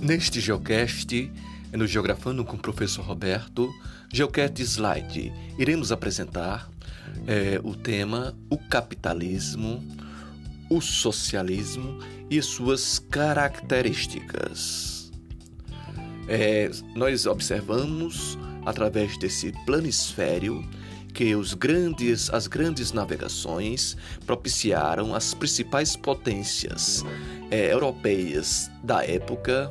[0.00, 1.30] Neste Geocast,
[1.74, 3.70] no Geografando com o professor Roberto,
[4.10, 6.70] Geocast Slide, iremos apresentar
[7.26, 9.84] é, o tema o capitalismo,
[10.70, 11.98] o socialismo
[12.30, 15.12] e suas características.
[16.26, 20.66] É, nós observamos através desse planisfério
[21.12, 27.04] que os grandes, as grandes navegações propiciaram as principais potências
[27.50, 29.70] é, europeias da época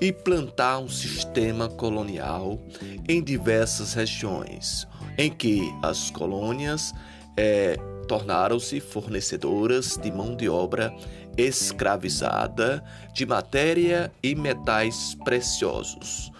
[0.00, 2.60] e plantar um sistema colonial
[3.08, 6.94] em diversas regiões, em que as colônias
[7.36, 7.76] é,
[8.06, 10.94] tornaram-se fornecedoras de mão de obra
[11.36, 12.82] escravizada
[13.14, 16.32] de matéria e metais preciosos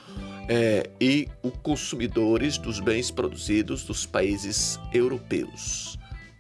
[0.48, 5.98] é, e os consumidores dos bens produzidos dos países europeus,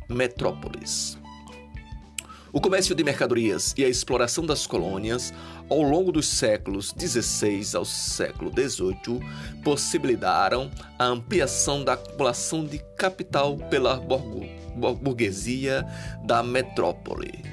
[0.08, 1.18] metrópoles.
[2.50, 5.34] O comércio de mercadorias e a exploração das colônias
[5.68, 9.20] ao longo dos séculos XVI ao século XVIII
[9.62, 14.00] possibilitaram a ampliação da acumulação de capital pela
[15.00, 15.84] burguesia
[16.24, 17.44] da metrópole.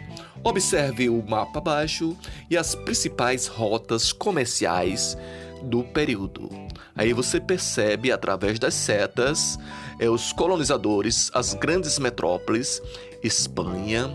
[0.44, 2.16] Observe o mapa abaixo
[2.50, 5.18] e as principais rotas comerciais
[5.64, 6.50] do período.
[6.96, 9.58] Aí você percebe através das setas
[10.00, 12.82] é, os colonizadores, as grandes metrópoles,
[13.24, 14.08] Espanha,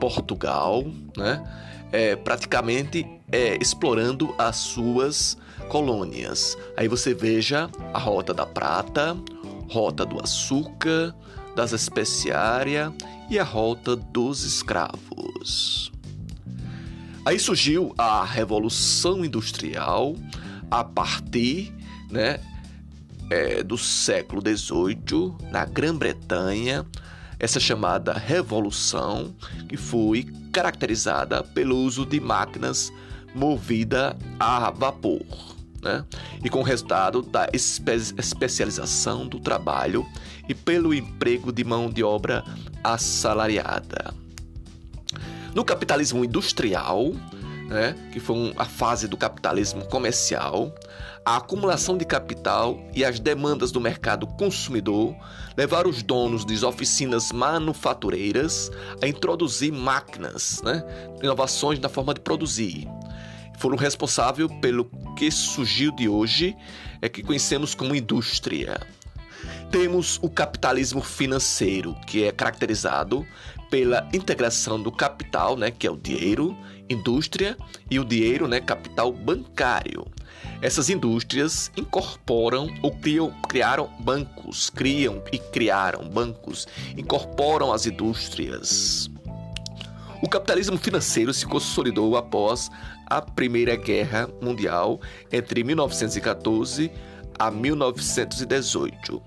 [0.00, 0.84] Portugal,
[1.16, 1.44] né?
[1.92, 5.36] É, praticamente é, explorando as suas
[5.68, 6.56] colônias.
[6.76, 9.16] Aí você veja a rota da prata,
[9.68, 11.14] rota do açúcar,
[11.54, 12.92] das especiárias
[13.28, 15.90] e a rota dos escravos.
[17.24, 20.14] Aí surgiu a Revolução Industrial,
[20.70, 21.74] a partir
[22.10, 22.40] né,
[23.30, 26.86] é, do século XVIII, na Grã-Bretanha,
[27.38, 29.34] essa chamada Revolução,
[29.68, 32.92] que foi caracterizada pelo uso de máquinas
[33.36, 35.22] movidas a vapor.
[35.82, 36.04] Né?
[36.42, 40.04] E com o resultado da espe especialização do trabalho
[40.48, 42.42] e pelo emprego de mão de obra
[42.82, 44.12] assalariada.
[45.54, 47.12] No capitalismo industrial,
[47.68, 50.74] né, que foi a fase do capitalismo comercial,
[51.24, 55.16] a acumulação de capital e as demandas do mercado consumidor
[55.56, 58.70] levaram os donos de oficinas manufatureiras
[59.02, 60.84] a introduzir máquinas, né,
[61.22, 62.86] inovações na forma de produzir.
[63.58, 66.56] Foram responsáveis pelo que surgiu de hoje,
[67.00, 68.80] é que conhecemos como indústria.
[69.70, 73.26] Temos o capitalismo financeiro, que é caracterizado
[73.70, 76.56] pela integração do capital, né, que é o dinheiro,
[76.88, 77.56] indústria,
[77.90, 80.06] e o dinheiro, né, capital bancário.
[80.62, 86.66] Essas indústrias incorporam ou criam, criaram bancos, criam e criaram bancos,
[86.96, 89.10] incorporam as indústrias.
[90.22, 92.70] O capitalismo financeiro se consolidou após
[93.06, 95.00] a Primeira Guerra Mundial
[95.30, 96.90] entre 1914
[97.38, 99.22] a 1918.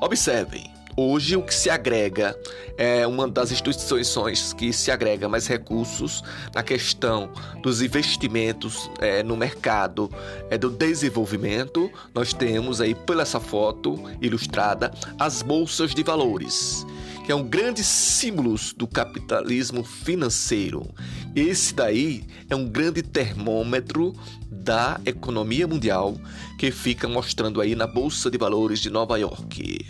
[0.00, 2.36] Observem, Hoje, o que se agrega
[2.76, 6.22] é uma das instituições que se agrega mais recursos
[6.54, 7.30] na questão
[7.62, 10.10] dos investimentos é, no mercado
[10.50, 11.90] é, do desenvolvimento.
[12.12, 16.84] Nós temos aí, pela essa foto ilustrada, as bolsas de valores,
[17.30, 20.92] que é um grande símbolo do capitalismo financeiro.
[21.32, 24.16] Esse daí é um grande termômetro
[24.50, 26.16] da economia mundial
[26.58, 29.86] que fica mostrando aí na Bolsa de Valores de Nova York.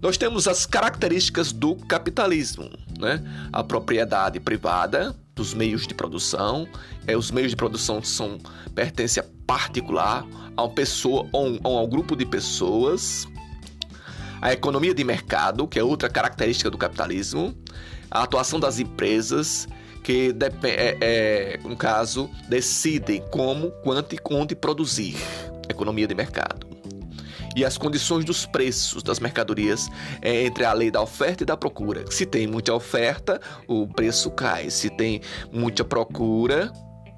[0.00, 3.20] Nós temos as características do capitalismo, né?
[3.52, 6.68] A propriedade privada dos meios de produção,
[7.08, 8.38] é, os meios de produção são
[8.72, 10.24] pertencem a particular,
[10.56, 13.26] a uma pessoa ou um, a um grupo de pessoas.
[14.44, 17.56] A economia de mercado, que é outra característica do capitalismo,
[18.10, 19.66] a atuação das empresas,
[20.02, 25.16] que, é, é, no caso, decidem como, quanto e onde produzir.
[25.66, 26.74] Economia de mercado
[27.56, 29.88] e as condições dos preços das mercadorias
[30.20, 32.04] é, entre a lei da oferta e da procura.
[32.10, 34.68] Se tem muita oferta, o preço cai.
[34.68, 36.70] Se tem muita procura,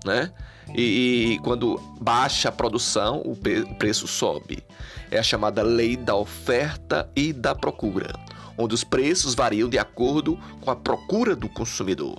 [0.04, 0.30] né?
[0.74, 3.36] E, e quando baixa a produção, o
[3.76, 4.62] preço sobe.
[5.10, 8.12] É a chamada lei da oferta e da procura,
[8.58, 12.18] onde os preços variam de acordo com a procura do consumidor.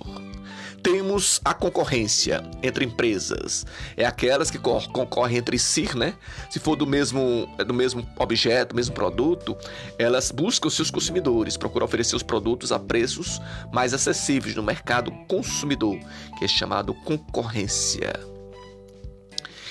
[0.82, 3.66] Temos a concorrência entre empresas.
[3.96, 6.14] É aquelas que concorrem entre si, né?
[6.48, 9.56] Se for do mesmo, do mesmo objeto, mesmo produto,
[9.98, 13.40] elas buscam seus consumidores, procuram oferecer os produtos a preços
[13.72, 15.98] mais acessíveis no mercado consumidor,
[16.38, 18.37] que é chamado concorrência.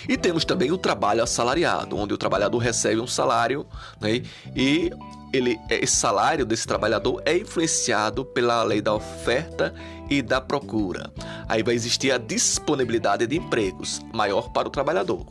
[0.07, 3.65] E temos também o trabalho assalariado, onde o trabalhador recebe um salário
[3.99, 4.21] né,
[4.55, 4.91] e
[5.33, 9.73] ele, esse salário desse trabalhador é influenciado pela lei da oferta
[10.09, 11.11] e da procura.
[11.47, 15.25] Aí vai existir a disponibilidade de empregos maior para o trabalhador.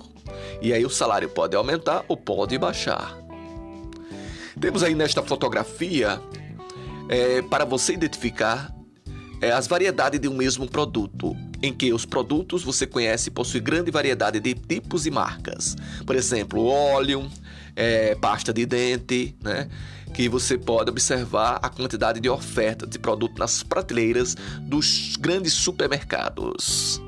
[0.61, 3.17] E aí o salário pode aumentar ou pode baixar.
[4.61, 6.21] Temos aí nesta fotografia
[7.09, 8.75] é, para você identificar
[9.41, 13.91] é, as variedades de um mesmo produto, em que os produtos você conhece possuem grande
[13.91, 15.77] variedade de tipos e marcas.
[16.05, 17.31] Por exemplo, óleo,
[17.75, 19.69] é, pasta de dente, né?
[20.15, 27.01] Que você pode observar a quantidade de oferta de produto nas prateleiras dos grandes supermercados.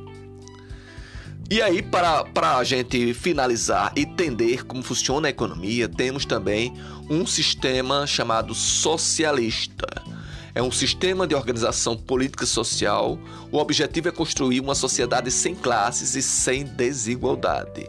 [1.50, 6.74] E aí, para, para a gente finalizar e entender como funciona a economia, temos também
[7.08, 9.86] um sistema chamado socialista.
[10.58, 13.16] É um sistema de organização política social.
[13.52, 17.86] O objetivo é construir uma sociedade sem classes e sem desigualdade.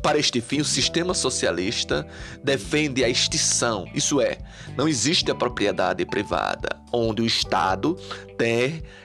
[0.00, 2.06] Para este fim, o sistema socialista
[2.40, 4.38] defende a extinção, isso é,
[4.76, 7.98] não existe a propriedade privada, onde o Estado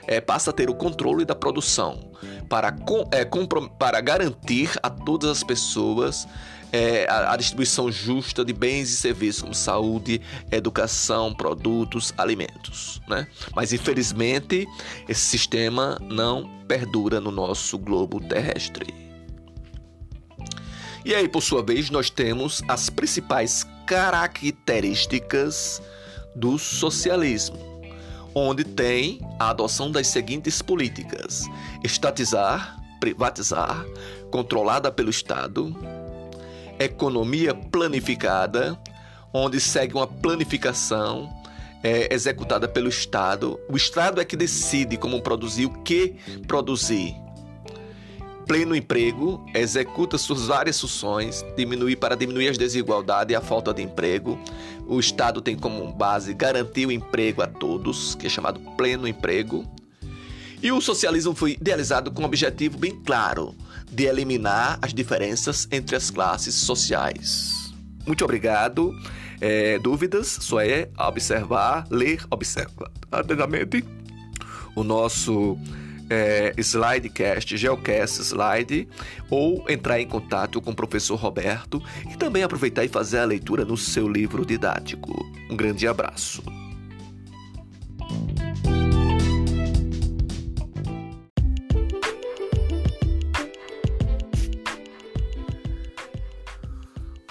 [0.06, 2.12] é, passa a ter o controle da produção,
[2.48, 2.68] para,
[3.12, 3.26] é,
[3.80, 6.28] para garantir a todas as pessoas
[6.74, 10.20] é, a, a, distribuição justa de bens e serviços como saúde,
[10.52, 13.00] educação, produtos, alimentos.
[13.08, 13.28] Né?
[13.56, 14.68] Mas infelizmente
[15.08, 18.92] esse sistema não perdura no nosso globo terrestre.
[21.06, 25.82] E aí, por sua vez, nós temos as principais características
[26.34, 27.60] do socialismo,
[28.34, 31.44] onde tem a adoção das seguintes políticas:
[31.84, 33.86] estatizar, privatizar,
[34.32, 35.76] controlada pelo Estado,
[36.84, 38.80] economia planificada,
[39.34, 41.30] onde segue uma planificação
[41.84, 43.60] é, executada pelo Estado.
[43.70, 46.16] O Estado é que decide como produzir, o que
[46.48, 47.16] produzir
[48.46, 53.82] pleno emprego, executa suas várias funções, diminuir para diminuir as desigualdades e a falta de
[53.82, 54.40] emprego.
[54.86, 59.66] O Estado tem como base garantir o emprego a todos, que é chamado pleno emprego.
[60.62, 63.56] E o socialismo foi idealizado com um objetivo bem claro
[63.94, 67.74] de eliminar as diferenças entre as classes sociais.
[68.06, 68.94] Muito obrigado.
[69.40, 70.28] É, dúvidas?
[70.42, 73.84] Só é observar, ler, observar atentamente
[74.76, 75.58] o nosso
[76.10, 78.88] é, Slidecast, Geocast Slide,
[79.30, 83.66] ou entrar em contato com o professor Roberto e também aproveitar e fazer a leitura
[83.66, 85.26] no seu livro didático.
[85.50, 86.44] Um grande abraço.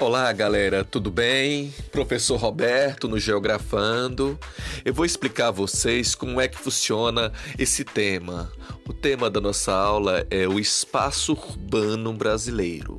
[0.02, 1.72] Olá, galera, tudo bem?
[1.92, 4.36] Professor Roberto no Geografando.
[4.84, 8.50] Eu vou explicar a vocês como é que funciona esse tema.
[8.84, 12.98] O tema da nossa aula é o espaço urbano brasileiro.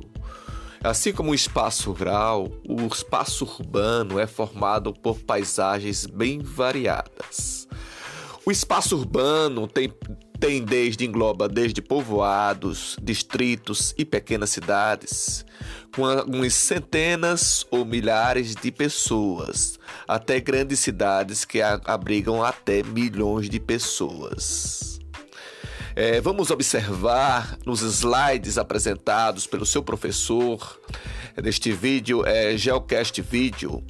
[0.82, 7.68] Assim como o espaço rural, o espaço urbano é formado por paisagens bem variadas.
[8.46, 9.92] O espaço urbano tem,
[10.44, 15.42] tem desde engloba desde povoados, distritos e pequenas cidades,
[15.96, 23.58] com algumas centenas ou milhares de pessoas, até grandes cidades que abrigam até milhões de
[23.58, 25.00] pessoas.
[25.96, 30.78] É, vamos observar nos slides apresentados pelo seu professor
[31.42, 33.82] deste vídeo, é, Geocast Vídeo,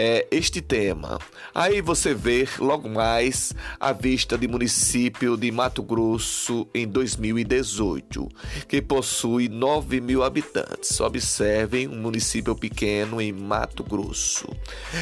[0.00, 1.18] é, este tema.
[1.52, 8.28] Aí você vê logo mais a vista de município de Mato Grosso em 2018,
[8.68, 11.00] que possui 9 mil habitantes.
[11.00, 14.46] Observem um município pequeno em Mato Grosso.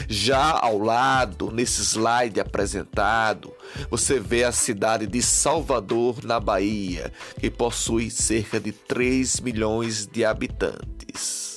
[0.08, 3.52] Já ao lado, nesse slide apresentado,
[3.90, 10.24] você vê a cidade de Salvador, na Bahia, que possui cerca de 3 milhões de
[10.24, 11.55] habitantes.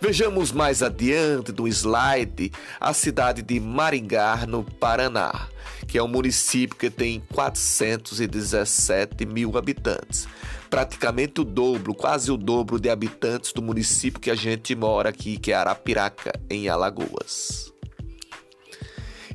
[0.00, 5.46] Vejamos mais adiante do slide a cidade de Maringá, no Paraná,
[5.86, 10.26] que é um município que tem 417 mil habitantes.
[10.70, 15.36] Praticamente o dobro, quase o dobro de habitantes do município que a gente mora aqui,
[15.36, 17.70] que é Arapiraca, em Alagoas.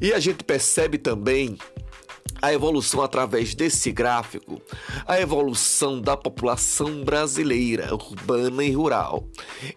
[0.02, 1.60] E a gente percebe também
[2.42, 4.62] a evolução através desse gráfico,
[5.06, 9.28] a evolução da população brasileira, urbana e rural,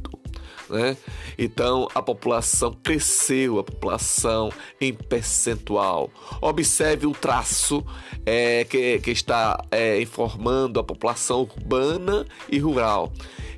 [0.69, 0.95] né?
[1.37, 6.09] Então a população cresceu, a população em percentual.
[6.41, 7.83] Observe o traço
[8.25, 13.11] é, que, que está é, informando a população urbana e rural.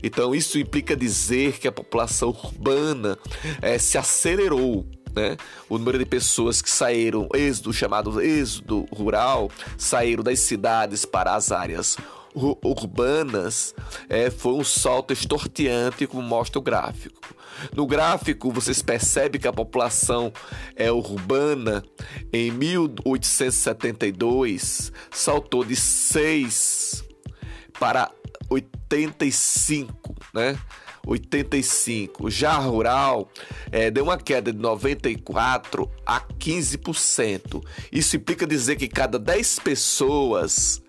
[0.03, 3.17] Então isso implica dizer que a população urbana
[3.61, 5.35] é, se acelerou né?
[5.69, 11.51] O número de pessoas que saíram, êxodo chamado êxodo rural, saíram das cidades para as
[11.51, 12.20] áreas urbanas
[14.09, 17.35] é, foi um salto extorteante, como mostra o gráfico.
[17.75, 20.33] No gráfico, vocês percebem que a população
[20.75, 21.83] é urbana
[22.31, 27.03] em 1872 saltou de 6
[27.79, 28.09] para
[28.49, 30.57] 85, né?
[31.05, 32.29] 85.
[32.29, 33.29] Já rural
[33.71, 37.63] é, deu uma queda de 94 a 15%.
[37.91, 40.81] Isso implica dizer que cada 10 pessoas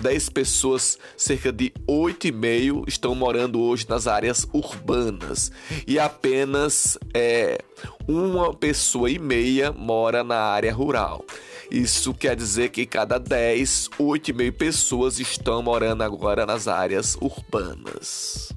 [0.00, 5.50] 10 pessoas, cerca de 8,5 estão morando hoje nas áreas urbanas
[5.86, 7.58] e apenas é,
[8.06, 11.24] uma pessoa e meia mora na área rural.
[11.70, 18.55] Isso quer dizer que cada 10, 8,5 pessoas estão morando agora nas áreas urbanas.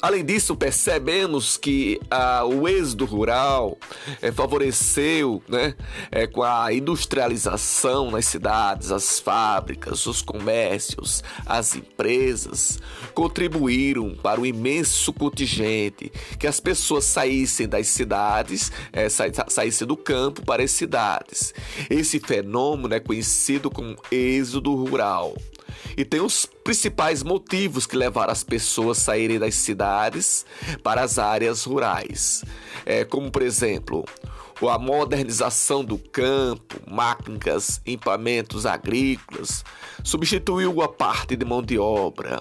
[0.00, 3.78] Além disso, percebemos que ah, o êxodo rural
[4.20, 5.74] eh, favoreceu né,
[6.10, 12.78] eh, com a industrialização nas cidades, as fábricas, os comércios, as empresas,
[13.14, 19.08] contribuíram para o imenso contingente que as pessoas saíssem das cidades, eh,
[19.48, 21.54] saíssem do campo para as cidades.
[21.88, 25.34] Esse fenômeno é conhecido como êxodo rural
[25.96, 30.44] e tem os principais motivos que levaram as pessoas a saírem das cidades
[30.82, 32.44] para as áreas rurais,
[32.84, 34.04] é, como por exemplo
[34.62, 39.62] a modernização do campo, máquinas, implementos agrícolas,
[40.02, 42.40] substituiu a parte de mão de obra,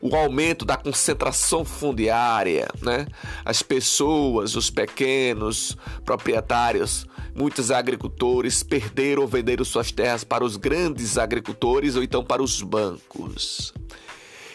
[0.00, 3.06] o aumento da concentração fundiária, né?
[3.44, 11.18] As pessoas, os pequenos proprietários, muitos agricultores perderam ou venderam suas terras para os grandes
[11.18, 13.72] agricultores ou então para os bancos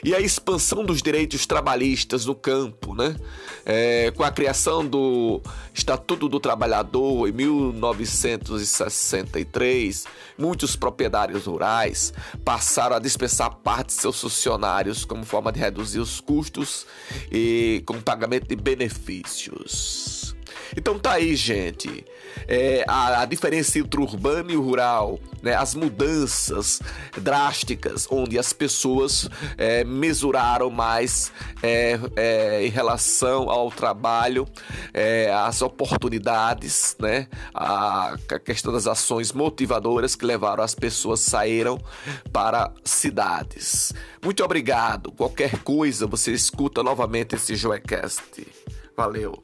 [0.06, 3.16] e a expansão dos direitos trabalhistas no campo, né?
[3.66, 5.42] É, com a criação do
[5.74, 10.06] Estatuto do Trabalhador em 1963,
[10.38, 16.22] muitos proprietários rurais passaram a dispensar parte de seus funcionários como forma de reduzir os
[16.22, 16.86] custos
[17.32, 20.15] e com pagamento de benefícios.
[20.76, 22.06] Então tá aí, gente
[22.48, 26.82] é, a, a, diferença entre o urbano e o rural, né, as mudanças
[27.18, 31.32] drásticas, onde as pessoas é, mesuraram mais
[31.62, 34.48] é, é em relação ao trabalho,
[34.94, 41.80] é, as oportunidades, né, a, a questão das ações motivadoras que levaram as pessoas saíram
[42.32, 43.94] para cidades.
[44.24, 45.12] Muito obrigado.
[45.12, 48.48] Qualquer coisa você escuta novamente esse Joecast.
[48.96, 49.44] Valeu.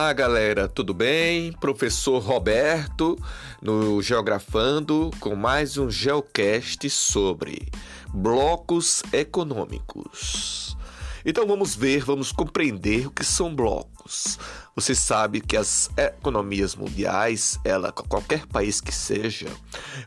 [0.00, 1.52] Olá, galera, tudo bem?
[1.52, 3.18] Professor Roberto
[3.60, 7.70] no Geografando com mais um Geocast sobre
[8.08, 10.74] blocos econômicos.
[11.22, 14.38] Então vamos ver, vamos compreender o que são blocos.
[14.76, 19.48] Você sabe que as economias mundiais, ela qualquer país que seja,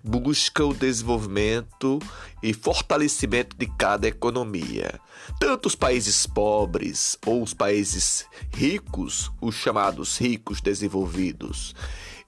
[0.03, 1.99] busca o desenvolvimento
[2.41, 4.99] e fortalecimento de cada economia.
[5.39, 11.75] Tanto os países pobres ou os países ricos, os chamados ricos desenvolvidos,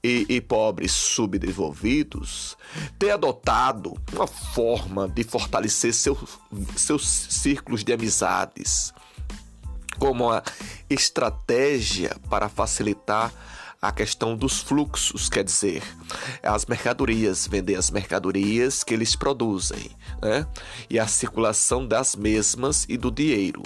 [0.04, 2.56] e, e, pobres subdesenvolvidos
[3.00, 6.16] têm adotado uma forma de fortalecer seu,
[6.78, 8.94] seus círculos de amizades
[9.98, 10.44] como uma
[10.90, 13.32] estratégia para facilitar
[13.82, 15.84] a questão dos fluxos, quer dizer,
[16.42, 20.48] as mercadorias, vender as mercadorias que eles produzem, né?
[20.90, 23.62] E a circulação das mesmas e do dinheiro.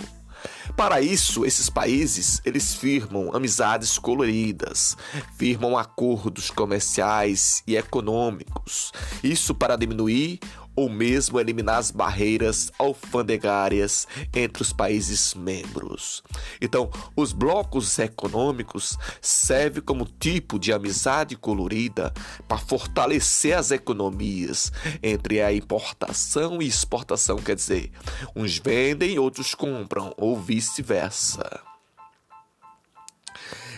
[0.76, 4.96] Para isso, esses países, eles firmam amizades coloridas,
[5.38, 8.92] firmam acordos comerciais e econômicos.
[9.24, 10.40] Isso para diminuir
[10.80, 16.24] ou mesmo eliminar as barreiras alfandegárias entre os países membros.
[16.62, 22.14] Então, os blocos econômicos servem como tipo de amizade colorida
[22.48, 24.72] para fortalecer as economias
[25.04, 27.92] entre a importação e exportação, quer dizer,
[28.34, 31.69] uns vendem, outros compram, ou vice-versa.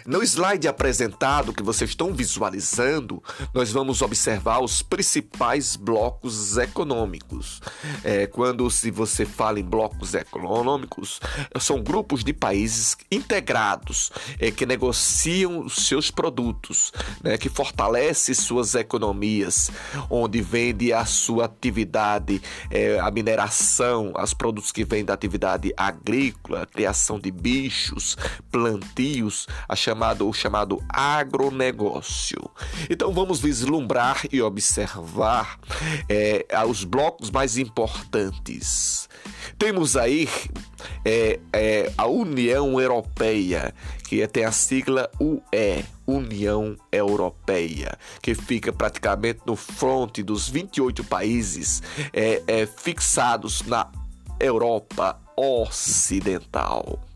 [0.06, 3.22] No slide apresentado que vocês estão visualizando,
[3.54, 7.62] nós vamos observar os principais blocos econômicos.
[8.04, 11.20] É, quando se você fala em blocos econômicos,
[11.60, 16.92] são grupos de países integrados é, que negociam os seus produtos,
[17.24, 19.70] né, que fortalece suas economias,
[20.10, 26.66] onde vende a sua atividade, é, a mineração, os produtos que vêm da atividade agrícola,
[26.66, 28.18] criação de bichos,
[28.52, 32.50] plantios, a chamado, o chamado agronegócio.
[32.90, 35.60] Então vamos vislumbrar e observar
[36.08, 39.10] é, os blocos mais importantes.
[39.60, 40.30] Temos aí
[41.04, 43.74] é, é, a União Europeia,
[44.08, 51.84] que tem a sigla UE, União Europeia, que fica praticamente no fronte dos 28 países
[52.14, 53.92] é, é, fixados na
[54.40, 57.11] Europa Ocidental.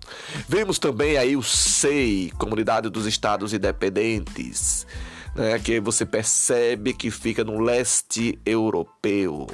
[0.47, 4.85] Vemos também aí o SEI, Comunidade dos Estados Independentes,
[5.35, 9.47] né, que você percebe que fica no leste europeu.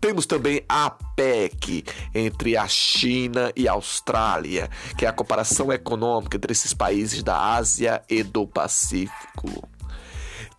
[0.00, 6.38] Temos também a APEC entre a China e a Austrália, que é a comparação econômica
[6.38, 9.68] entre esses países da Ásia e do Pacífico.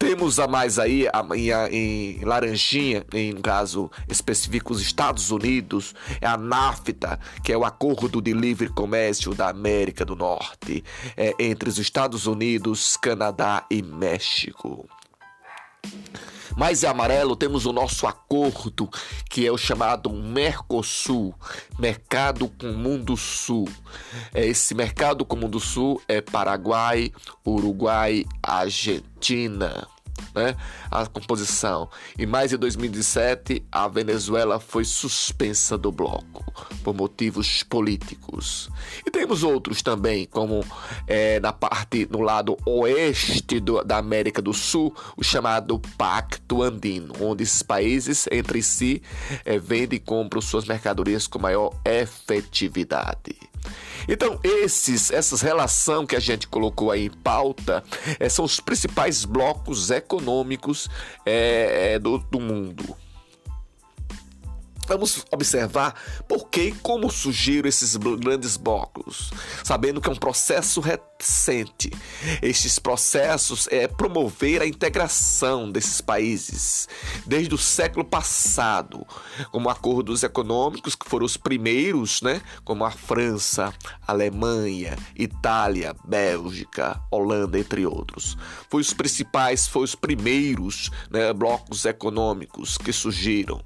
[0.02, 1.06] Temos a mais aí
[1.36, 7.64] em, em laranjinha, em caso específico, os Estados Unidos, é a NAFTA, que é o
[7.64, 10.84] Acordo de Livre Comércio da América do Norte,
[11.16, 14.90] é, entre os Estados Unidos, Canadá e México.
[16.56, 18.90] Mais em amarelo temos o nosso acordo,
[19.30, 21.34] que é o chamado Mercosul,
[21.80, 23.68] Mercado Comum do Sul.
[24.34, 27.12] É, esse Mercado Comum do Sul é Paraguai,
[27.46, 29.88] Uruguai, Argentina
[30.34, 30.56] né,
[30.90, 31.90] a composição.
[32.18, 36.44] Em mais de 2017, a Venezuela foi suspensa do bloco
[36.84, 38.70] por motivos políticos.
[39.06, 40.66] E temos outros também, como
[41.08, 47.14] é, na parte no lado oeste do, da América do Sul, o chamado Pacto Andino,
[47.20, 49.02] onde esses países entre si
[49.46, 53.51] é, vendem e compram suas mercadorias com maior efetividade.
[54.08, 57.84] Então, esses, essas relação que a gente colocou aí em pauta
[58.20, 60.90] é, são os principais blocos econômicos
[61.26, 62.96] é, do, do mundo.
[64.88, 65.96] Vamos observar
[66.28, 69.32] por que e como surgiram esses grandes blocos,
[69.64, 70.82] sabendo que é um processo
[71.22, 71.92] recente.
[72.42, 76.90] Estes processos é promover a integração desses países
[77.28, 79.06] desde o século passado,
[79.52, 83.72] como acordos econômicos que foram os primeiros, né, como a França,
[84.08, 88.36] Alemanha, Itália, Bélgica, Holanda, entre outros.
[88.70, 93.62] Foi os principais, foi os primeiros né, blocos econômicos que surgiram.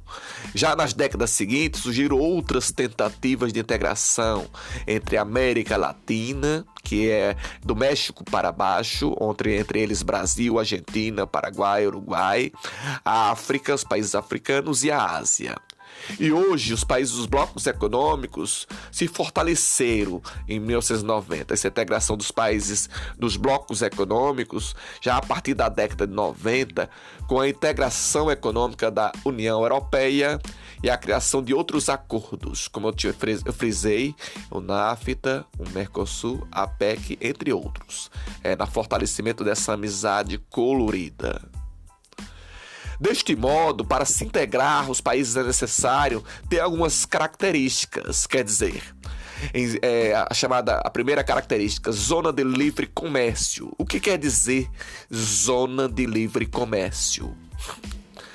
[0.53, 4.45] Já nas décadas seguintes surgiram outras tentativas de integração
[4.85, 11.25] entre a América Latina, que é do México para baixo, entre, entre eles Brasil, Argentina,
[11.27, 12.51] Paraguai, Uruguai,
[13.03, 15.55] a África, os países africanos e a Ásia.
[16.19, 21.53] E hoje os países dos blocos econômicos se fortaleceram em 1990.
[21.53, 26.89] Essa integração dos países dos blocos econômicos, já a partir da década de 90,
[27.27, 30.39] com a integração econômica da União Europeia
[30.83, 34.15] e a criação de outros acordos, como eu frisei,
[34.51, 38.11] o NAFTA, o Mercosul, a PEC, entre outros,
[38.43, 41.41] é, na fortalecimento dessa amizade colorida.
[42.99, 48.81] Deste modo, para se integrar os países é necessário ter algumas características, quer dizer,
[49.53, 53.71] em, é, a chamada a primeira característica, zona de livre comércio.
[53.77, 54.69] O que quer dizer
[55.13, 57.35] zona de livre comércio?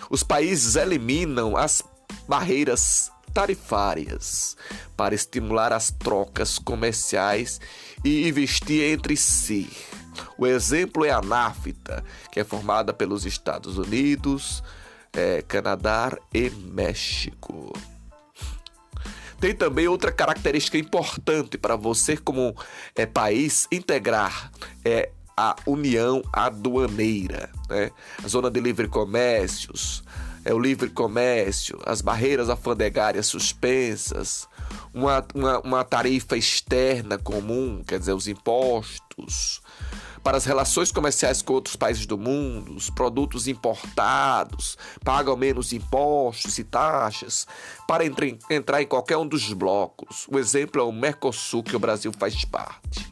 [0.09, 1.83] Os países eliminam as
[2.29, 4.57] barreiras tarifárias
[4.97, 7.61] para estimular as trocas comerciais
[8.05, 9.69] e investir entre si.
[10.39, 14.63] O exemplo é a NAFTA, que é formada pelos Estados Unidos,
[15.13, 17.73] é, Canadá e México.
[19.41, 22.55] Tem também outra característica importante para você, como
[22.95, 24.51] é, país, integrar
[24.85, 27.91] é a união aduaneira, né?
[28.23, 30.05] a zona de livre comércios,
[30.45, 34.47] é o livre comércio, as barreiras alfandegárias suspensas,
[34.93, 39.63] uma, uma, uma tarifa externa comum, quer dizer, os impostos,
[40.23, 46.59] para as relações comerciais com outros países do mundo, os produtos importados pagam menos impostos
[46.59, 47.47] e taxas
[47.89, 50.27] para entrar em qualquer um dos blocos.
[50.31, 53.11] O exemplo é o Mercosul, que o Brasil faz parte.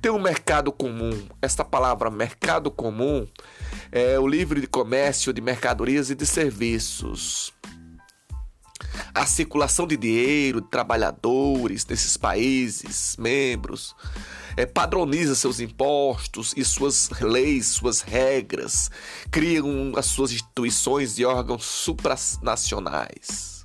[0.00, 1.26] Tem um mercado comum.
[1.40, 3.26] Esta palavra mercado comum
[3.90, 7.52] é o livre de comércio de mercadorias e de serviços
[9.14, 13.94] a circulação de dinheiro de trabalhadores desses países membros,
[14.56, 18.90] é, padroniza seus impostos e suas leis, suas regras,
[19.30, 23.64] criam as suas instituições e órgãos supranacionais.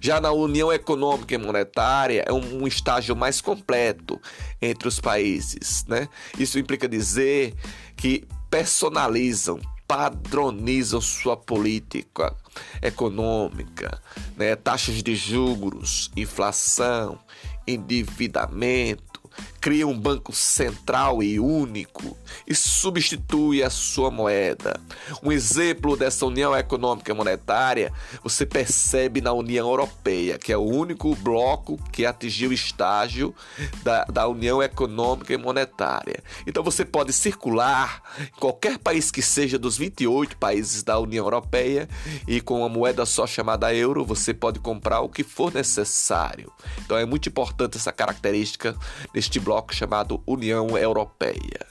[0.00, 4.20] Já na União Econômica e Monetária é um, um estágio mais completo
[4.60, 5.84] entre os países.
[5.88, 6.08] Né?
[6.38, 7.54] Isso implica dizer
[7.96, 12.36] que personalizam, padronizam sua política
[12.82, 14.00] econômica,
[14.36, 14.56] né?
[14.56, 17.18] taxas de juros, inflação,
[17.66, 19.20] endividamento,
[19.66, 24.80] cria um banco central e único e substitui a sua moeda.
[25.20, 30.62] Um exemplo dessa união econômica e monetária você percebe na União Europeia, que é o
[30.62, 33.34] único bloco que atingiu o estágio
[33.82, 36.22] da, da União Econômica e Monetária.
[36.46, 41.88] Então você pode circular em qualquer país que seja dos 28 países da União Europeia
[42.28, 46.52] e com uma moeda só chamada euro você pode comprar o que for necessário.
[46.84, 48.76] Então é muito importante essa característica
[49.12, 51.66] deste bloco bloco chamado União Europeia.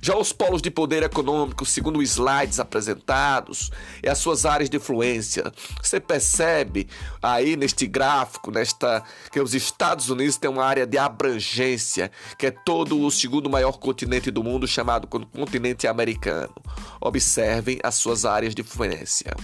[0.00, 3.70] Já os polos de poder econômico, segundo os slides apresentados,
[4.02, 5.52] e as suas áreas de influência.
[5.82, 6.88] Você percebe
[7.20, 12.50] aí neste gráfico, nesta que os Estados Unidos têm uma área de abrangência, que é
[12.50, 16.54] todo o segundo maior continente do mundo, chamado continente americano.
[17.00, 19.34] Observem as suas áreas de influência.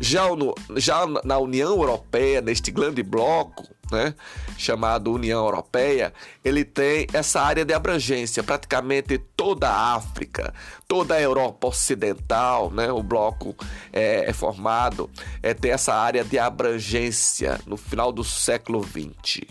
[0.00, 4.14] Já, no, já na União Europeia, neste grande bloco, né,
[4.56, 6.12] chamado União Europeia,
[6.44, 10.52] ele tem essa área de abrangência, praticamente toda a África,
[10.88, 13.54] toda a Europa Ocidental, né, o bloco
[13.92, 15.10] é, é formado,
[15.42, 19.46] é, tem essa área de abrangência no final do século XX.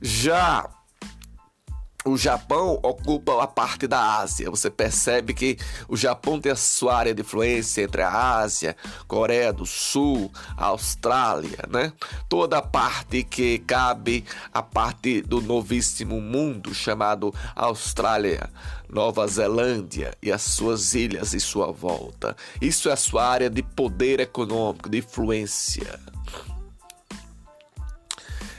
[0.00, 0.68] Já
[2.04, 4.50] o Japão ocupa a parte da Ásia.
[4.50, 5.56] Você percebe que
[5.88, 8.76] o Japão tem a sua área de influência entre a Ásia,
[9.08, 11.92] Coreia do Sul, Austrália, né?
[12.28, 18.50] Toda a parte que cabe a parte do novíssimo mundo chamado Austrália,
[18.88, 22.36] Nova Zelândia e as suas ilhas e sua volta.
[22.60, 26.13] Isso é a sua área de poder econômico, de influência.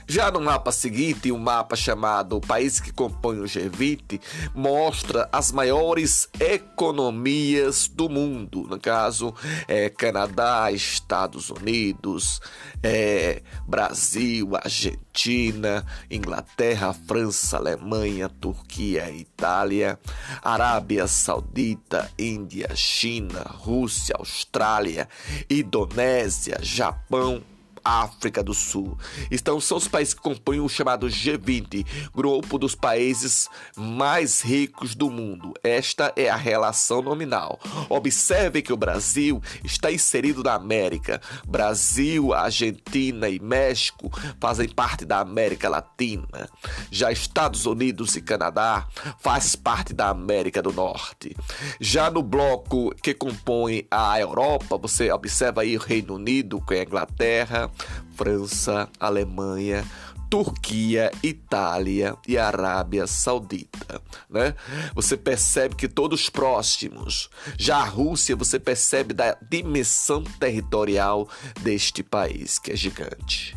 [0.08, 4.22] Já no mapa seguinte, um mapa chamado Países que compõem o G20
[4.54, 8.68] mostra as maiores economias do mundo.
[8.70, 9.34] No caso,
[9.68, 12.40] é, Canadá, Estados Unidos,
[12.84, 20.00] é, Brasil, Argentina, Inglaterra, França, Alemanha, Turquia, Itália,
[20.44, 25.10] Arábia Saudita, Índia, China, Rússia, Austrália,
[25.50, 27.42] Indonésia, Japão
[27.86, 28.98] África do Sul.
[29.30, 35.12] Então, são os países que compõem o chamado G20, grupo dos países mais ricos do
[35.12, 35.54] mundo.
[35.64, 37.60] Esta é a relação nominal.
[37.88, 41.22] Observe que o Brasil está inserido na América.
[41.48, 46.50] Brasil, Argentina e México fazem parte da América Latina.
[46.90, 48.88] Já Estados Unidos e Canadá
[49.20, 51.36] faz parte da América do Norte.
[51.80, 56.78] Já no bloco que compõe a Europa, você observa aí o Reino Unido com a
[56.78, 57.70] Inglaterra,
[58.16, 59.86] França, Alemanha,
[60.30, 64.56] Turquia, Itália e Arábia Saudita, né?
[64.94, 67.30] Você percebe que todos próximos.
[67.58, 71.30] Já a Rússia, você percebe da dimensão territorial
[71.62, 73.56] deste país, que é gigante.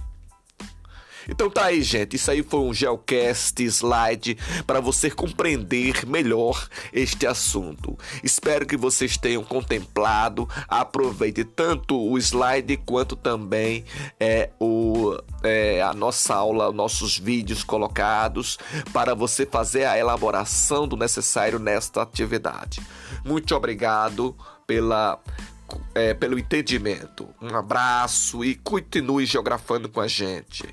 [1.29, 2.17] Então tá aí, gente.
[2.17, 4.37] Isso aí foi um Geocast slide
[4.67, 7.97] para você compreender melhor este assunto.
[8.25, 10.49] Espero que vocês tenham contemplado.
[10.67, 13.85] Aproveite tanto o slide quanto também
[14.19, 18.59] é, o, é, a nossa aula, nossos vídeos colocados
[18.93, 22.81] para você fazer a elaboração do necessário nesta atividade.
[23.25, 24.35] Muito obrigado
[24.67, 25.21] pela
[25.95, 27.29] é, pelo entendimento.
[27.41, 30.67] Um abraço e continue geografando com a gente.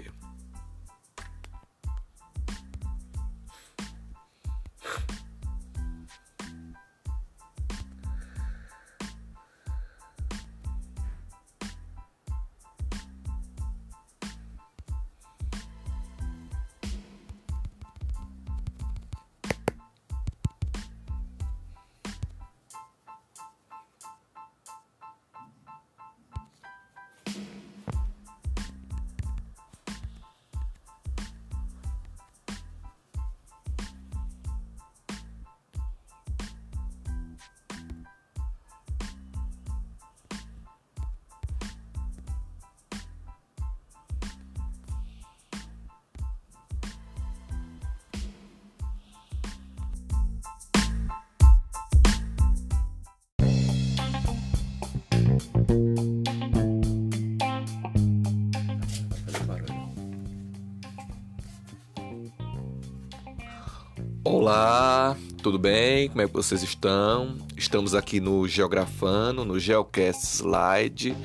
[64.23, 66.09] Olá, tudo bem?
[66.09, 67.37] Como é que vocês estão?
[67.57, 71.15] Estamos aqui no Geografando, no Geocast Slide,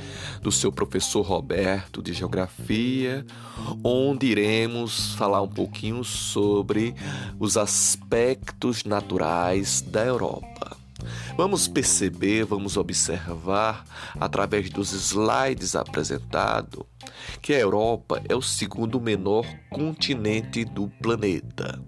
[0.41, 3.27] do seu professor Roberto de Geografia,
[3.85, 6.95] onde iremos falar um pouquinho sobre
[7.39, 10.80] os aspectos naturais da Europa.
[11.37, 13.85] Vamos perceber, vamos observar
[14.19, 16.85] através dos slides apresentados
[17.41, 21.81] que a Europa é o segundo menor continente do planeta,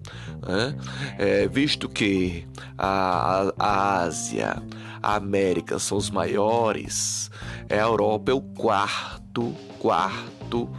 [0.45, 0.75] né?
[1.17, 4.61] é, visto que a, a Ásia,
[5.01, 7.29] a América são os maiores,
[7.69, 10.69] é, a Europa é o quarto, quarto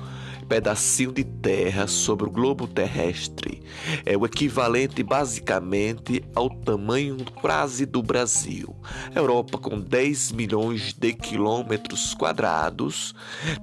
[0.44, 3.62] pedacinho de terra sobre o globo terrestre.
[4.04, 8.74] É o equivalente basicamente ao tamanho quase do Brasil.
[9.14, 13.14] A Europa com 10 milhões de quilômetros quadrados,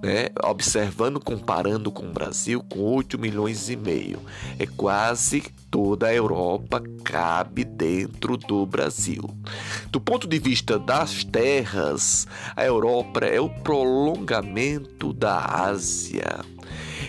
[0.01, 0.29] né?
[0.43, 4.19] observando, comparando com o Brasil com 8 milhões e meio.
[4.59, 9.23] É quase toda a Europa cabe dentro do Brasil.
[9.89, 16.39] Do ponto de vista das terras, a Europa é o prolongamento da Ásia.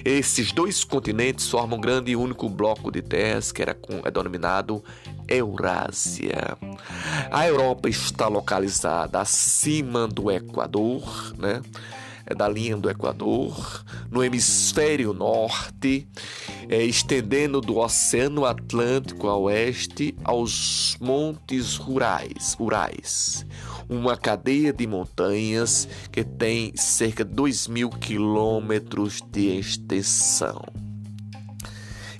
[0.04, 4.82] Esses dois continentes formam um grande e único bloco de terras que era é denominado
[5.28, 6.58] Eurásia.
[7.30, 11.62] A Europa está localizada acima do Equador, né?
[12.24, 16.06] É da linha do Equador, no hemisfério norte,
[16.68, 23.44] é, estendendo do Oceano Atlântico a oeste aos montes rurais, rurais
[23.88, 30.62] uma cadeia de montanhas que tem cerca de 2 mil quilômetros de extensão.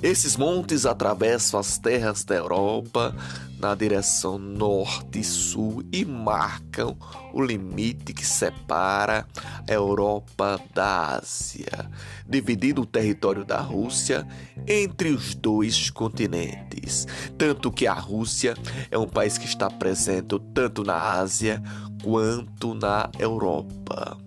[0.03, 3.15] Esses montes atravessam as terras da Europa
[3.63, 6.97] na direção norte e sul e marcam
[7.33, 9.25] o limite que separa
[9.69, 11.89] a Europa da Ásia,
[12.29, 14.27] dividindo o território da Rússia
[14.67, 17.07] entre os dois continentes.
[17.39, 18.57] Tanto que a Rússia
[18.91, 21.63] é um país que está presente tanto na Ásia
[22.03, 24.19] quanto na Europa.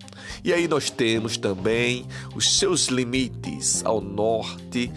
[0.42, 4.90] E aí nós temos também os seus limites ao norte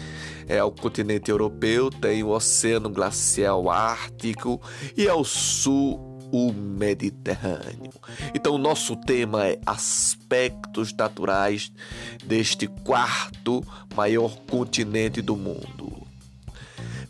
[0.50, 4.60] é, ao continente europeu tem o Oceano Glacial Ártico
[4.96, 7.92] e ao sul o Mediterrâneo.
[8.34, 11.70] Então, o nosso tema é aspectos naturais
[12.24, 16.06] deste quarto maior continente do mundo.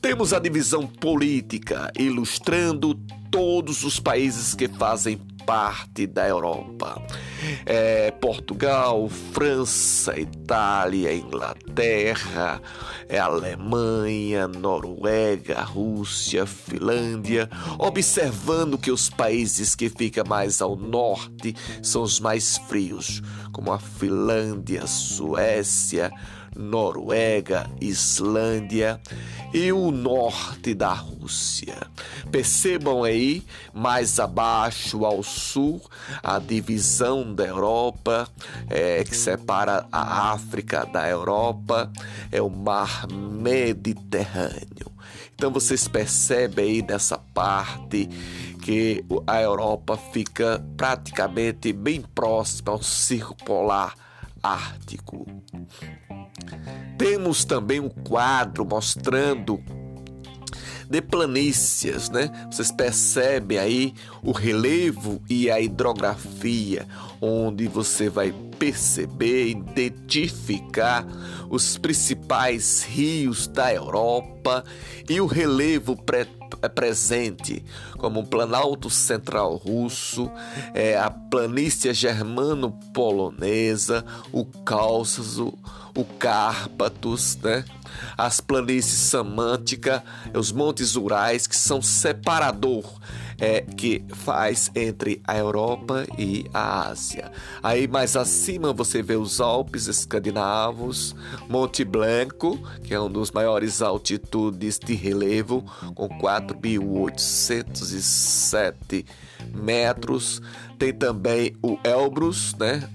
[0.02, 2.94] Temos a divisão política ilustrando
[3.30, 7.00] todos os países que fazem parte da Europa.
[7.64, 12.60] É, Portugal, França, Itália, Inglaterra,
[13.08, 17.48] é, Alemanha, Noruega, Rússia, Finlândia,
[17.78, 23.22] observando que os países que ficam mais ao norte são os mais frios,
[23.52, 26.12] como a Finlândia, Suécia,
[26.56, 29.00] Noruega, Islândia
[29.52, 31.76] e o norte da Rússia.
[32.30, 35.80] Percebam aí, mais abaixo ao sul,
[36.22, 38.28] a divisão da Europa,
[38.68, 41.90] é, que separa a África da Europa,
[42.30, 44.90] é o Mar Mediterrâneo.
[45.34, 48.08] Então vocês percebem aí nessa parte
[48.62, 53.94] que a Europa fica praticamente bem próxima ao Círculo Polar
[54.42, 55.26] Ártico.
[56.96, 59.62] Temos também um quadro mostrando
[60.90, 62.28] de planícies, né?
[62.50, 66.84] Vocês percebem aí o relevo e a hidrografia,
[67.20, 71.06] onde você vai perceber, identificar
[71.48, 74.64] os principais rios da Europa
[75.08, 75.96] e o relevo
[76.62, 77.64] é presente,
[77.96, 80.30] como o Planalto Central Russo,
[80.74, 85.54] é, a planície germano-polonesa, o Cáucaso,
[85.96, 87.64] o Cárpatos, né?
[88.16, 90.02] As planícies samântica,
[90.34, 92.84] os montes Urais, que são separador
[93.40, 97.32] é, que faz entre a Europa e a Ásia.
[97.62, 101.16] Aí mais acima você vê os Alpes escandinavos,
[101.48, 109.06] Monte Blanco, que é um dos maiores altitudes de relevo, com 4.807
[109.54, 110.42] metros.
[110.78, 112.86] Tem também o Elbrus, né?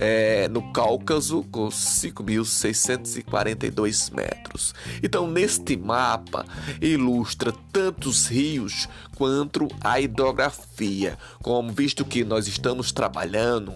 [0.00, 4.74] É, no Cáucaso, com 5.642 metros.
[5.02, 6.46] Então, neste mapa,
[6.80, 13.74] ilustra tanto os rios quanto a hidrografia, como visto que nós estamos trabalhando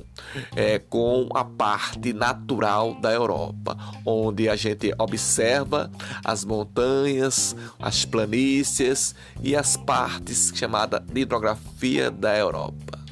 [0.56, 5.90] é, com a parte natural da Europa, onde a gente observa
[6.24, 13.03] as montanhas, as planícies e as partes chamada hidrografia da Europa.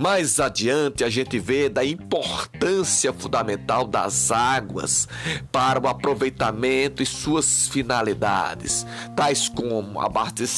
[0.00, 5.08] Mais adiante, a gente vê da importância fundamental das águas
[5.50, 10.00] para o aproveitamento e suas finalidades, tais como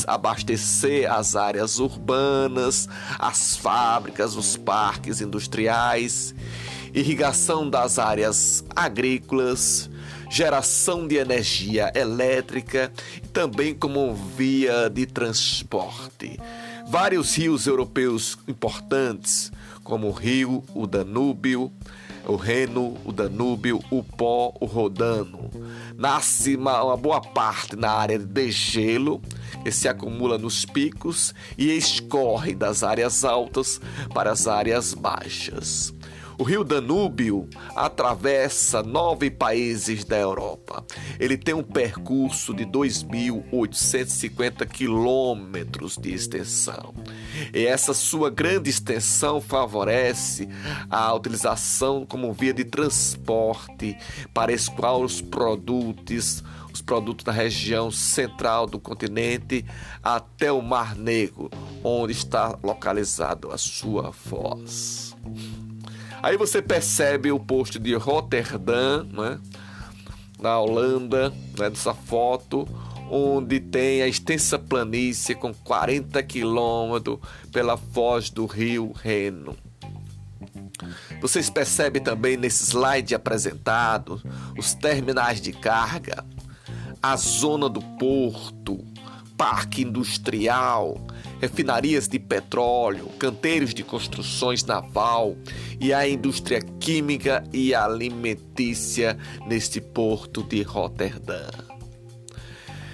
[0.06, 2.86] abastecer as áreas urbanas,
[3.18, 6.34] as fábricas, os parques industriais,
[6.92, 9.88] irrigação das áreas agrícolas,
[10.30, 16.38] geração de energia elétrica e também como via de transporte.
[16.90, 19.52] Vários rios europeus importantes,
[19.84, 21.70] como o rio, o Danúbio,
[22.26, 25.48] o Reno, o Danúbio, o Pó, o Rodano.
[25.96, 29.22] Nasce uma, uma boa parte na área de degelo,
[29.62, 33.80] que se acumula nos picos e escorre das áreas altas
[34.12, 35.94] para as áreas baixas.
[36.40, 40.82] O rio Danúbio atravessa nove países da Europa.
[41.18, 46.94] Ele tem um percurso de 2.850 quilômetros de extensão.
[47.52, 50.48] E essa sua grande extensão favorece
[50.88, 53.94] a utilização como via de transporte
[54.32, 59.66] para escoar os produtos os produtos da região central do continente
[60.02, 61.50] até o Mar Negro,
[61.84, 65.14] onde está localizado a sua foz.
[66.22, 69.38] Aí você percebe o posto de Rotterdam, né?
[70.38, 71.68] na Holanda, né?
[71.70, 72.66] nessa foto,
[73.10, 77.18] onde tem a extensa planície com 40 quilômetros
[77.52, 79.56] pela foz do rio Reno.
[81.20, 84.22] Vocês percebem também nesse slide apresentado
[84.56, 86.24] os terminais de carga,
[87.02, 88.78] a zona do porto,
[89.40, 91.00] parque industrial,
[91.40, 95.34] refinarias de petróleo, canteiros de construções naval
[95.80, 101.48] e a indústria química e alimentícia neste porto de Roterdã.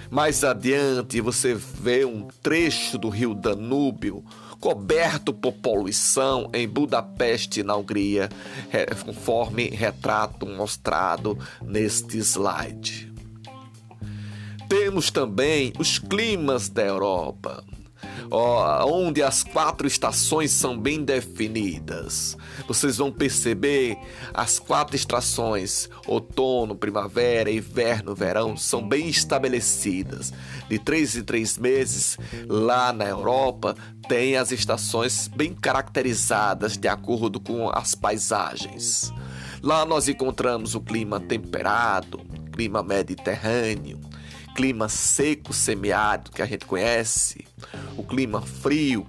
[0.09, 4.23] Mais adiante você vê um trecho do rio Danúbio
[4.57, 8.29] coberto por poluição em Budapeste, na Hungria,
[9.03, 13.16] conforme retrato mostrado neste slide.
[14.67, 17.63] Temos também os climas da Europa
[18.29, 22.37] onde as quatro estações são bem definidas.
[22.67, 23.97] Vocês vão perceber
[24.33, 30.33] as quatro estações, outono, primavera, inverno, verão, são bem estabelecidas.
[30.69, 33.75] De três em três meses, lá na Europa,
[34.07, 39.11] tem as estações bem caracterizadas de acordo com as paisagens.
[39.61, 42.19] Lá nós encontramos o clima temperado,
[42.53, 43.99] clima mediterrâneo,
[44.57, 47.45] clima seco, semiárido que a gente conhece,
[47.95, 49.05] o clima frio,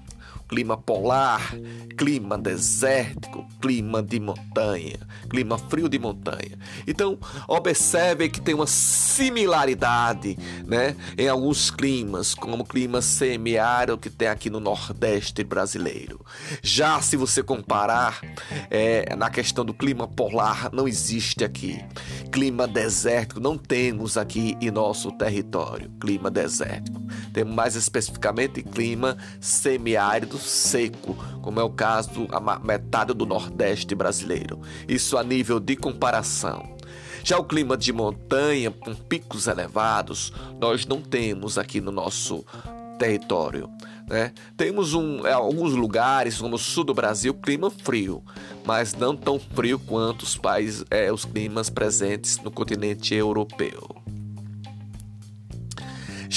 [0.49, 1.55] clima polar,
[1.97, 6.59] clima desértico, clima de montanha, clima frio de montanha.
[6.87, 14.09] Então, observe que tem uma similaridade, né, em alguns climas, como o clima semiárido que
[14.09, 16.25] tem aqui no Nordeste brasileiro.
[16.63, 18.21] Já se você comparar
[18.71, 21.85] é, na questão do clima polar, não existe aqui.
[22.33, 27.03] Clima desértico não temos aqui em nosso território, clima desértico.
[27.35, 34.61] Temos mais especificamente clima semiárido seco, como é o caso da metade do Nordeste brasileiro.
[34.89, 36.77] Isso a nível de comparação.
[37.25, 42.45] Já o clima de montanha, com picos elevados, nós não temos aqui no nosso
[42.99, 43.69] território.
[44.09, 44.33] Né?
[44.57, 48.23] Temos um, é, alguns lugares, como o sul do Brasil, clima frio,
[48.65, 54.08] mas não tão frio quanto os, países, é, os climas presentes no continente europeu.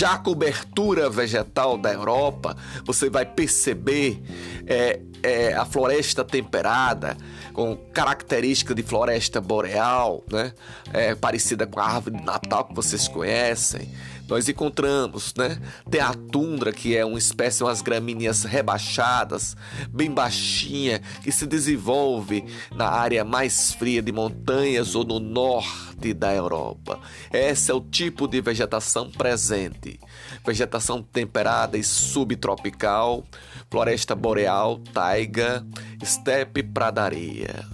[0.02, 4.20] Já a cobertura vegetal da Europa, você vai perceber
[4.66, 7.16] é, é, a floresta temperada,
[7.54, 10.54] com característica de floresta boreal, né?
[10.92, 13.92] É, parecida com a árvore de Natal que vocês conhecem
[14.32, 15.62] nós encontramos, né?
[15.90, 19.58] Tem a tundra, que é uma espécie, umas gramíneas rebaixadas,
[19.90, 26.34] bem baixinha, que se desenvolve na área mais fria de montanhas ou no norte da
[26.34, 26.98] Europa.
[27.34, 30.00] Esse é o tipo de vegetação presente.
[30.46, 33.26] Vegetação temperada e subtropical,
[33.70, 35.62] floresta boreal, taiga,
[36.02, 37.66] estepe, pradaria.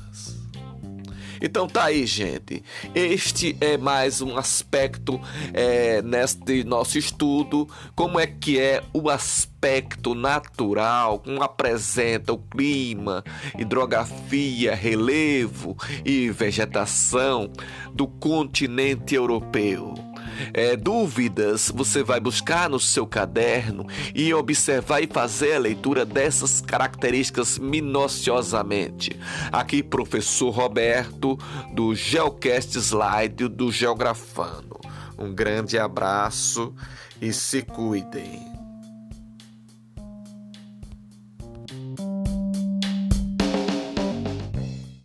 [1.42, 2.64] Então tá aí, gente.
[2.94, 5.20] Este é mais um aspecto
[5.54, 13.24] é, neste nosso estudo, como é que é o aspecto natural, como apresenta o clima,
[13.58, 15.76] hidrografia, relevo
[16.06, 17.52] e vegetação
[17.94, 20.07] do continente europeu
[20.54, 26.62] é, dúvidas, você vai buscar no seu caderno e observar e fazer a leitura dessas
[26.62, 29.18] características minuciosamente.
[29.52, 31.38] Aqui, professor Roberto,
[31.74, 34.80] do Geocast Slide do Geografando.
[35.18, 36.74] Um grande abraço
[37.22, 38.57] e se cuidem.